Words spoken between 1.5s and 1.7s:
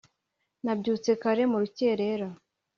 mu